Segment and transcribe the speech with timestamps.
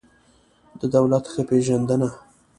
[0.79, 2.09] د دولت ښه پېژندنه